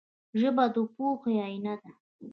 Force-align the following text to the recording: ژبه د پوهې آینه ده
ژبه 0.39 0.65
د 0.73 0.75
پوهې 0.95 1.33
آینه 1.47 1.73
ده 1.81 1.89